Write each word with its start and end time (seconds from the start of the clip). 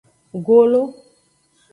Golo. 0.47 0.81